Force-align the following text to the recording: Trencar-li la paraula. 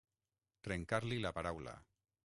Trencar-li 0.67 1.21
la 1.27 1.33
paraula. 1.39 1.77